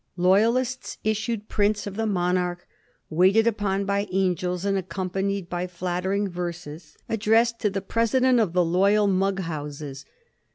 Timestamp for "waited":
3.11-3.45